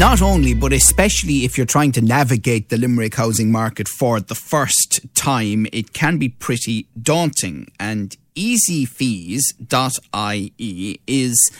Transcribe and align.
Not 0.00 0.22
only, 0.22 0.54
but 0.54 0.72
especially 0.72 1.44
if 1.44 1.58
you're 1.58 1.66
trying 1.66 1.92
to 1.92 2.00
navigate 2.00 2.70
the 2.70 2.78
Limerick 2.78 3.16
housing 3.16 3.52
market 3.52 3.86
for 3.86 4.18
the 4.18 4.34
first 4.34 5.00
time, 5.14 5.66
it 5.74 5.92
can 5.92 6.16
be 6.16 6.30
pretty 6.30 6.88
daunting. 7.02 7.66
And 7.78 8.16
easyfees.ie 8.34 9.50
is 11.06 11.52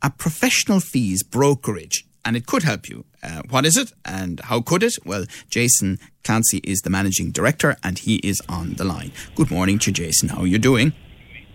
a 0.00 0.10
professional 0.10 0.78
fees 0.78 1.24
brokerage 1.24 2.04
and 2.24 2.36
it 2.36 2.46
could 2.46 2.62
help 2.62 2.88
you. 2.88 3.04
Uh, 3.20 3.42
what 3.50 3.66
is 3.66 3.76
it 3.76 3.92
and 4.04 4.38
how 4.44 4.60
could 4.60 4.84
it? 4.84 4.94
Well, 5.04 5.24
Jason 5.50 5.98
Clancy 6.22 6.58
is 6.58 6.82
the 6.82 6.90
managing 6.90 7.32
director 7.32 7.76
and 7.82 7.98
he 7.98 8.18
is 8.18 8.40
on 8.48 8.74
the 8.74 8.84
line. 8.84 9.10
Good 9.34 9.50
morning 9.50 9.80
to 9.80 9.90
Jason. 9.90 10.28
How 10.28 10.42
are 10.42 10.46
you 10.46 10.60
doing? 10.60 10.92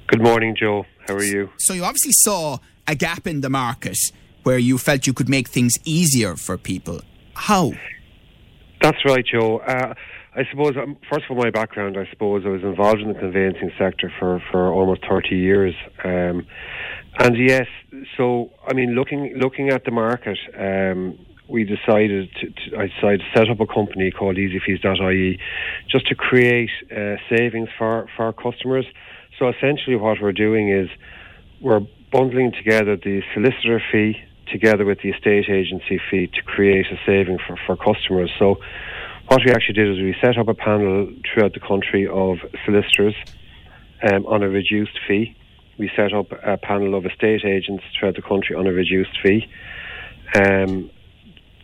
Good 0.07 0.21
morning, 0.21 0.57
Joe. 0.59 0.85
How 1.07 1.13
are 1.13 1.23
you? 1.23 1.51
So, 1.59 1.73
you 1.73 1.85
obviously 1.85 2.11
saw 2.11 2.57
a 2.85 2.95
gap 2.95 3.27
in 3.27 3.39
the 3.39 3.49
market 3.49 3.97
where 4.43 4.57
you 4.57 4.77
felt 4.77 5.07
you 5.07 5.13
could 5.13 5.29
make 5.29 5.47
things 5.47 5.73
easier 5.85 6.35
for 6.35 6.57
people. 6.57 7.01
How? 7.33 7.71
That's 8.81 9.03
right, 9.05 9.25
Joe. 9.25 9.59
Uh, 9.59 9.93
I 10.35 10.43
suppose, 10.49 10.73
um, 10.81 10.97
first 11.11 11.25
of 11.29 11.37
all, 11.37 11.43
my 11.43 11.51
background, 11.51 11.95
I 11.97 12.09
suppose 12.11 12.43
I 12.45 12.49
was 12.49 12.63
involved 12.63 13.01
in 13.01 13.07
the 13.07 13.19
conveyancing 13.19 13.71
sector 13.77 14.11
for, 14.19 14.41
for 14.51 14.71
almost 14.71 15.01
30 15.07 15.35
years. 15.35 15.75
Um, 16.03 16.45
and 17.19 17.37
yes, 17.37 17.67
so, 18.17 18.49
I 18.67 18.73
mean, 18.73 18.95
looking, 18.95 19.35
looking 19.37 19.69
at 19.69 19.85
the 19.85 19.91
market, 19.91 20.39
um, 20.57 21.19
we 21.47 21.63
decided 21.63 22.29
to, 22.41 22.49
to, 22.49 22.77
I 22.77 22.87
decided 22.87 23.21
to 23.21 23.25
set 23.39 23.49
up 23.49 23.59
a 23.59 23.67
company 23.67 24.09
called 24.09 24.37
easyfees.ie 24.37 25.39
just 25.87 26.07
to 26.07 26.15
create 26.15 26.71
uh, 26.91 27.15
savings 27.29 27.69
for, 27.77 28.07
for 28.17 28.25
our 28.25 28.33
customers. 28.33 28.85
So 29.37 29.49
essentially 29.49 29.95
what 29.95 30.17
we're 30.19 30.31
doing 30.31 30.71
is 30.71 30.89
we're 31.61 31.81
bundling 32.11 32.53
together 32.53 32.97
the 32.97 33.21
solicitor 33.33 33.81
fee 33.91 34.15
together 34.51 34.85
with 34.85 34.99
the 35.01 35.09
estate 35.09 35.49
agency 35.49 35.99
fee 36.09 36.27
to 36.27 36.41
create 36.43 36.85
a 36.87 36.97
saving 37.05 37.39
for, 37.47 37.57
for 37.65 37.75
customers. 37.75 38.31
So 38.39 38.57
what 39.27 39.41
we 39.45 39.51
actually 39.51 39.75
did 39.75 39.89
is 39.91 39.97
we 39.97 40.15
set 40.21 40.37
up 40.37 40.47
a 40.47 40.53
panel 40.53 41.11
throughout 41.33 41.53
the 41.53 41.59
country 41.59 42.07
of 42.07 42.37
solicitors 42.65 43.15
um, 44.11 44.25
on 44.25 44.43
a 44.43 44.49
reduced 44.49 44.99
fee. 45.07 45.35
We 45.77 45.89
set 45.95 46.13
up 46.13 46.31
a 46.31 46.57
panel 46.57 46.95
of 46.95 47.05
estate 47.05 47.43
agents 47.45 47.83
throughout 47.97 48.15
the 48.15 48.21
country 48.21 48.55
on 48.55 48.67
a 48.67 48.71
reduced 48.71 49.17
fee 49.23 49.47
um, 50.35 50.91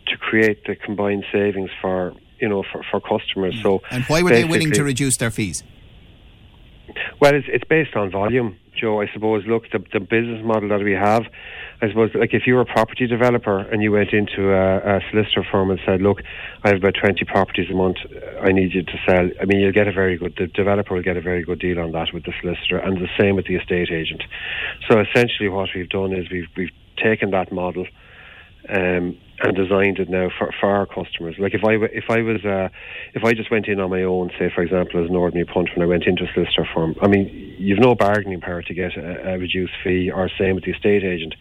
to 0.06 0.16
create 0.18 0.64
the 0.64 0.74
combined 0.74 1.24
savings 1.32 1.70
for 1.80 2.14
you 2.40 2.48
know 2.48 2.64
for, 2.72 2.82
for 2.90 3.00
customers. 3.00 3.54
So 3.62 3.82
and 3.90 4.04
why 4.04 4.22
were 4.22 4.30
they 4.30 4.44
willing 4.44 4.72
to 4.72 4.82
reduce 4.82 5.16
their 5.18 5.30
fees? 5.30 5.62
Well, 7.20 7.34
it's, 7.34 7.46
it's 7.48 7.64
based 7.64 7.94
on 7.94 8.10
volume, 8.10 8.58
Joe. 8.80 9.00
I 9.00 9.06
suppose. 9.12 9.44
Look, 9.46 9.70
the, 9.70 9.84
the 9.92 10.00
business 10.00 10.44
model 10.44 10.68
that 10.70 10.82
we 10.82 10.92
have 10.92 11.24
I 11.82 11.88
suppose, 11.88 12.10
like 12.14 12.34
if 12.34 12.46
you 12.46 12.54
were 12.54 12.60
a 12.60 12.66
property 12.66 13.06
developer 13.06 13.58
and 13.58 13.82
you 13.82 13.92
went 13.92 14.12
into 14.12 14.52
a, 14.52 14.96
a 14.96 15.00
solicitor 15.10 15.42
firm 15.50 15.70
and 15.70 15.80
said, 15.86 16.02
"Look, 16.02 16.20
I 16.62 16.68
have 16.68 16.76
about 16.76 16.94
twenty 17.00 17.24
properties 17.24 17.70
a 17.70 17.74
month. 17.74 17.96
I 18.42 18.52
need 18.52 18.74
you 18.74 18.82
to 18.82 18.98
sell." 19.08 19.30
I 19.40 19.46
mean, 19.46 19.60
you'll 19.60 19.72
get 19.72 19.88
a 19.88 19.92
very 19.92 20.18
good. 20.18 20.34
The 20.36 20.48
developer 20.48 20.94
will 20.94 21.02
get 21.02 21.16
a 21.16 21.22
very 21.22 21.42
good 21.42 21.58
deal 21.58 21.78
on 21.80 21.92
that 21.92 22.12
with 22.12 22.24
the 22.24 22.32
solicitor, 22.40 22.76
and 22.76 22.98
the 22.98 23.08
same 23.18 23.34
with 23.34 23.46
the 23.46 23.56
estate 23.56 23.90
agent. 23.90 24.22
So 24.90 25.00
essentially, 25.00 25.48
what 25.48 25.70
we've 25.74 25.88
done 25.88 26.12
is 26.12 26.30
we've 26.30 26.48
we've 26.54 26.72
taken 27.02 27.30
that 27.30 27.50
model. 27.50 27.86
Um, 28.68 29.16
and 29.42 29.56
designed 29.56 29.98
it 29.98 30.08
now 30.08 30.28
for, 30.38 30.50
for 30.60 30.68
our 30.68 30.86
customers. 30.86 31.36
Like 31.38 31.54
if 31.54 31.64
I 31.64 31.74
if 31.92 32.04
I 32.10 32.20
was 32.22 32.44
uh, 32.44 32.68
if 33.14 33.24
I 33.24 33.32
just 33.32 33.50
went 33.50 33.66
in 33.68 33.80
on 33.80 33.90
my 33.90 34.02
own, 34.02 34.30
say 34.38 34.50
for 34.54 34.62
example 34.62 35.02
as 35.02 35.08
an 35.08 35.16
ordinary 35.16 35.46
punch 35.46 35.70
when 35.74 35.82
I 35.82 35.86
went 35.86 36.04
into 36.04 36.24
a 36.24 36.32
solicitor 36.32 36.66
firm, 36.74 36.94
I 37.00 37.08
mean 37.08 37.56
you've 37.58 37.78
no 37.78 37.94
bargaining 37.94 38.40
power 38.40 38.62
to 38.62 38.74
get 38.74 38.96
a, 38.96 39.34
a 39.34 39.38
reduced 39.38 39.72
fee, 39.82 40.10
or 40.10 40.30
same 40.38 40.56
with 40.56 40.64
the 40.64 40.72
estate 40.72 41.04
agent. 41.04 41.34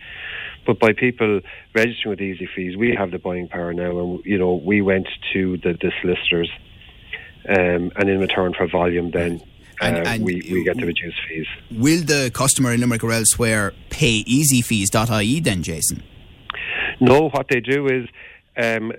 But 0.66 0.80
by 0.80 0.94
people 0.94 1.42
registering 1.74 2.12
with 2.12 2.22
Easy 2.22 2.48
Fees, 2.56 2.78
we 2.78 2.96
have 2.96 3.12
the 3.12 3.20
buying 3.20 3.48
power 3.48 3.74
now, 3.74 3.98
and 4.00 4.26
you 4.26 4.38
know 4.38 4.56
we 4.56 4.82
went 4.82 5.08
to 5.34 5.58
the, 5.58 5.74
the 5.74 5.92
solicitors, 6.02 6.50
um, 7.50 7.92
and 7.96 8.10
in 8.10 8.20
return 8.20 8.54
for 8.54 8.68
volume, 8.68 9.12
then 9.12 9.42
and, 9.82 9.98
uh, 9.98 10.10
and 10.10 10.24
we, 10.24 10.36
we 10.52 10.64
get 10.64 10.78
the 10.78 10.86
reduced 10.86 11.18
fees. 11.28 11.48
Will 11.72 12.04
the 12.04 12.32
customer 12.34 12.74
in 12.74 12.82
Limerick 12.82 13.04
or 13.04 13.12
elsewhere 13.12 13.74
pay 13.90 14.24
easyfees.ie 14.24 15.40
then, 15.40 15.64
Jason? 15.64 16.04
No, 17.00 17.30
what 17.30 17.48
they 17.50 17.60
do 17.60 17.88
is 17.88 18.08
um, 18.58 18.92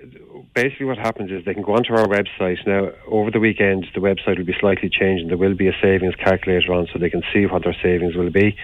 basically 0.55 0.87
what 0.87 0.97
happens 0.97 1.31
is 1.31 1.45
they 1.45 1.53
can 1.53 1.63
go 1.63 1.75
onto 1.75 1.93
our 1.93 2.07
website. 2.07 2.65
Now, 2.65 2.89
over 3.07 3.29
the 3.29 3.39
weekend, 3.39 3.85
the 3.93 4.01
website 4.01 4.37
will 4.37 4.45
be 4.45 4.55
slightly 4.59 4.89
changed 4.89 5.21
and 5.21 5.29
there 5.29 5.37
will 5.37 5.55
be 5.55 5.67
a 5.67 5.75
savings 5.81 6.15
calculator 6.15 6.73
on 6.73 6.87
so 6.91 6.99
they 6.99 7.09
can 7.09 7.23
see 7.33 7.45
what 7.45 7.63
their 7.63 7.75
savings 7.83 8.15
will 8.15 8.31
be. 8.31 8.55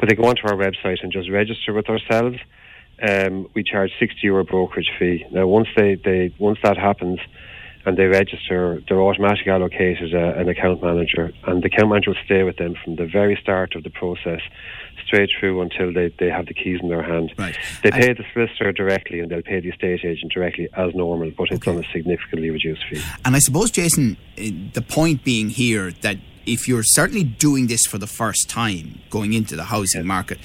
But 0.00 0.08
they 0.08 0.14
go 0.14 0.24
onto 0.24 0.46
our 0.46 0.54
website 0.54 1.02
and 1.02 1.12
just 1.12 1.30
register 1.30 1.72
with 1.74 1.88
ourselves. 1.88 2.38
Um, 3.06 3.48
we 3.54 3.62
charge 3.62 3.90
60 4.00 4.18
euro 4.22 4.44
brokerage 4.44 4.90
fee. 4.98 5.24
Now, 5.30 5.46
once 5.46 5.68
they, 5.76 5.96
they 5.96 6.34
once 6.38 6.58
that 6.64 6.76
happens, 6.78 7.20
and 7.88 7.96
they 7.96 8.04
register, 8.04 8.82
they're 8.86 9.00
automatically 9.00 9.50
allocated 9.50 10.12
a, 10.12 10.38
an 10.38 10.48
account 10.48 10.82
manager, 10.82 11.32
and 11.44 11.62
the 11.62 11.68
account 11.68 11.88
manager 11.88 12.10
will 12.10 12.24
stay 12.24 12.42
with 12.42 12.58
them 12.58 12.74
from 12.84 12.96
the 12.96 13.06
very 13.06 13.36
start 13.42 13.74
of 13.74 13.82
the 13.82 13.88
process 13.88 14.40
straight 15.06 15.30
through 15.40 15.62
until 15.62 15.90
they, 15.90 16.12
they 16.18 16.28
have 16.28 16.44
the 16.44 16.52
keys 16.52 16.80
in 16.82 16.90
their 16.90 17.02
hand. 17.02 17.32
Right. 17.38 17.56
They 17.82 17.90
pay 17.90 18.12
the 18.12 18.24
solicitor 18.34 18.72
directly 18.72 19.20
and 19.20 19.30
they'll 19.30 19.40
pay 19.40 19.60
the 19.60 19.70
estate 19.70 20.04
agent 20.04 20.30
directly 20.30 20.68
as 20.76 20.94
normal, 20.94 21.30
but 21.30 21.50
it's 21.50 21.66
okay. 21.66 21.78
on 21.78 21.82
a 21.82 21.88
significantly 21.90 22.50
reduced 22.50 22.84
fee. 22.90 23.00
And 23.24 23.34
I 23.34 23.38
suppose, 23.38 23.70
Jason, 23.70 24.18
eh, 24.36 24.50
the 24.74 24.82
point 24.82 25.24
being 25.24 25.48
here 25.48 25.90
that 26.02 26.18
if 26.44 26.68
you're 26.68 26.82
certainly 26.84 27.24
doing 27.24 27.68
this 27.68 27.86
for 27.86 27.96
the 27.96 28.06
first 28.06 28.50
time 28.50 29.00
going 29.08 29.32
into 29.32 29.56
the 29.56 29.64
housing 29.64 30.02
yes. 30.02 30.06
market, 30.06 30.38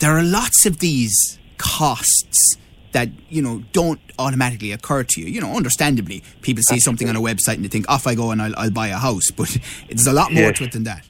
there 0.00 0.16
are 0.16 0.22
lots 0.22 0.64
of 0.64 0.78
these 0.78 1.38
costs 1.58 2.56
that 2.96 3.10
you 3.28 3.42
know 3.42 3.62
don't 3.72 4.00
automatically 4.18 4.72
occur 4.72 5.04
to 5.04 5.20
you. 5.20 5.26
You 5.26 5.42
know, 5.42 5.54
understandably, 5.54 6.22
people 6.40 6.62
see 6.62 6.80
something 6.80 7.08
on 7.10 7.14
a 7.14 7.20
website 7.20 7.56
and 7.56 7.64
they 7.64 7.68
think, 7.68 7.88
"Off 7.90 8.06
I 8.06 8.14
go 8.14 8.30
and 8.30 8.40
I'll, 8.40 8.56
I'll 8.56 8.70
buy 8.70 8.88
a 8.88 8.96
house," 8.96 9.30
but 9.30 9.54
there's 9.88 10.06
a 10.06 10.14
lot 10.14 10.32
more 10.32 10.44
yes. 10.44 10.58
to 10.58 10.64
it 10.64 10.72
than 10.72 10.84
that. 10.84 11.06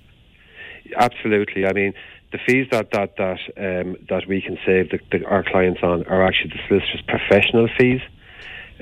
Absolutely. 0.97 1.65
I 1.65 1.73
mean, 1.73 1.95
the 2.33 2.39
fees 2.45 2.67
that 2.73 2.91
that 2.91 3.17
that 3.19 3.39
um, 3.57 3.97
that 4.09 4.27
we 4.27 4.43
can 4.43 4.59
save 4.67 4.91
the, 4.91 4.99
the, 5.13 5.25
our 5.27 5.45
clients 5.45 5.81
on 5.85 6.05
are 6.07 6.27
actually 6.27 6.51
the 6.51 6.61
solicitor's 6.67 7.03
professional 7.07 7.69
fees. 7.79 8.01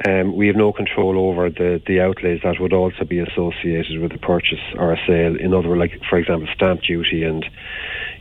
Um, 0.07 0.35
we 0.35 0.49
have 0.49 0.57
no 0.57 0.73
control 0.73 1.19
over 1.29 1.51
the, 1.51 1.81
the 1.87 2.01
outlays 2.01 2.41
that 2.43 2.59
would 2.59 2.73
also 2.73 3.05
be 3.05 3.21
associated 3.21 4.01
with 4.01 4.13
a 4.13 4.19
purchase 4.19 4.59
or 4.77 4.93
a 4.93 4.99
sale. 5.07 5.37
In 5.39 5.55
other 5.55 5.69
words, 5.69 5.79
like 5.79 6.01
for 6.09 6.19
example, 6.19 6.49
stamp 6.53 6.83
duty 6.83 7.23
and 7.23 7.47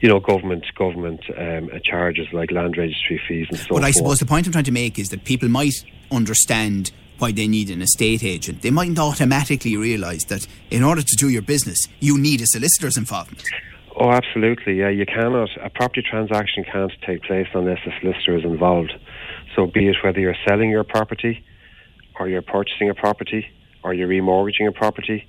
you 0.01 0.09
know, 0.09 0.19
government 0.19 0.65
government 0.75 1.21
um, 1.37 1.69
charges 1.83 2.27
like 2.31 2.51
land 2.51 2.77
registry 2.77 3.19
fees 3.27 3.47
and 3.49 3.57
so 3.57 3.75
But 3.75 3.85
I 3.85 3.91
suppose 3.91 4.19
the 4.19 4.25
point 4.25 4.45
I'm 4.45 4.51
trying 4.51 4.65
to 4.65 4.71
make 4.71 4.99
is 4.99 5.09
that 5.09 5.23
people 5.23 5.49
might 5.49 5.73
understand 6.11 6.91
why 7.17 7.31
they 7.31 7.47
need 7.47 7.69
an 7.69 7.81
estate 7.81 8.23
agent. 8.23 8.61
They 8.61 8.69
mightn't 8.69 8.99
automatically 8.99 9.77
realise 9.77 10.25
that 10.25 10.45
in 10.69 10.83
order 10.83 11.01
to 11.01 11.15
do 11.17 11.29
your 11.29 11.41
business, 11.41 11.77
you 11.99 12.19
need 12.19 12.41
a 12.41 12.47
solicitor's 12.47 12.97
involvement. 12.97 13.43
Oh, 13.95 14.11
absolutely. 14.11 14.79
Yeah, 14.79 14.89
you 14.89 15.05
cannot. 15.05 15.49
A 15.61 15.69
property 15.69 16.03
transaction 16.07 16.65
can't 16.65 16.91
take 17.05 17.23
place 17.23 17.47
unless 17.53 17.79
a 17.85 17.91
solicitor 18.01 18.37
is 18.37 18.43
involved. 18.43 18.93
So, 19.55 19.67
be 19.67 19.87
it 19.87 19.95
whether 20.03 20.19
you're 20.19 20.35
selling 20.47 20.69
your 20.69 20.83
property, 20.83 21.45
or 22.19 22.27
you're 22.29 22.41
purchasing 22.41 22.89
a 22.89 22.93
property, 22.93 23.45
or 23.83 23.93
you're 23.93 24.07
remortgaging 24.07 24.67
a 24.67 24.71
property, 24.71 25.27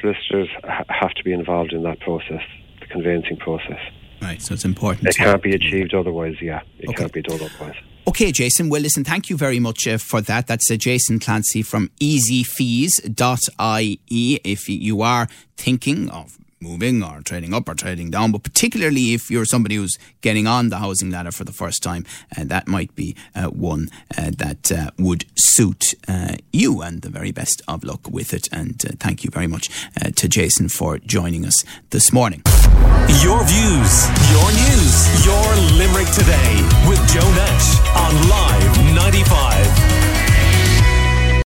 solicitors 0.00 0.48
ha- 0.64 0.84
have 0.88 1.12
to 1.14 1.24
be 1.24 1.32
involved 1.32 1.72
in 1.72 1.82
that 1.84 2.00
process, 2.00 2.42
the 2.80 2.86
conveyancing 2.86 3.36
process. 3.36 3.80
Right, 4.22 4.40
so 4.40 4.54
it's 4.54 4.64
important. 4.64 5.08
It 5.08 5.16
can't 5.16 5.42
be 5.42 5.54
achieved 5.54 5.94
otherwise, 5.94 6.36
yeah. 6.40 6.62
It 6.78 6.88
okay. 6.88 6.98
can't 6.98 7.12
be 7.12 7.22
done 7.22 7.40
otherwise. 7.40 7.76
Okay, 8.08 8.30
Jason. 8.30 8.68
Well, 8.70 8.80
listen, 8.80 9.02
thank 9.04 9.28
you 9.28 9.36
very 9.36 9.58
much 9.58 9.86
uh, 9.86 9.98
for 9.98 10.20
that. 10.22 10.46
That's 10.46 10.70
uh, 10.70 10.76
Jason 10.76 11.18
Clancy 11.18 11.62
from 11.62 11.90
easyfees.ie. 12.00 13.10
If 14.44 14.68
you 14.68 15.02
are 15.02 15.26
thinking 15.56 16.08
of 16.10 16.38
moving 16.60 17.02
or 17.02 17.20
trading 17.22 17.54
up 17.54 17.68
or 17.68 17.74
trading 17.74 18.10
down, 18.10 18.32
but 18.32 18.42
particularly 18.42 19.14
if 19.14 19.30
you're 19.30 19.44
somebody 19.44 19.76
who's 19.76 19.96
getting 20.20 20.46
on 20.46 20.68
the 20.68 20.78
housing 20.78 21.10
ladder 21.10 21.30
for 21.32 21.44
the 21.44 21.52
first 21.52 21.82
time, 21.82 22.04
uh, 22.36 22.44
that 22.44 22.66
might 22.66 22.94
be 22.94 23.14
uh, 23.34 23.46
one 23.46 23.88
uh, 24.16 24.30
that 24.36 24.72
uh, 24.72 24.90
would 24.98 25.24
suit 25.36 25.94
uh, 26.08 26.36
you. 26.52 26.82
And 26.82 27.02
the 27.02 27.10
very 27.10 27.32
best 27.32 27.62
of 27.68 27.84
luck 27.84 28.08
with 28.08 28.32
it. 28.32 28.48
And 28.52 28.82
uh, 28.84 28.92
thank 28.98 29.24
you 29.24 29.30
very 29.30 29.46
much 29.46 29.70
to 30.14 30.28
Jason 30.28 30.68
for 30.68 30.98
joining 30.98 31.44
us 31.44 31.64
this 31.90 32.12
morning. 32.12 32.42
Your 33.22 33.42
views, 33.44 34.06
your 34.30 34.48
news, 34.52 35.24
your 35.24 35.46
Limerick 35.78 36.08
today 36.12 36.54
with 36.88 37.00
Joe 37.12 37.30
Nash 37.34 37.78
on 37.96 38.28
Live 38.28 38.94
95. 38.94 39.85